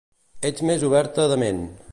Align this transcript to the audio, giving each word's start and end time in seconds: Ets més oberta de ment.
Ets 0.49 0.65
més 0.69 0.87
oberta 0.89 1.29
de 1.33 1.41
ment. 1.45 1.65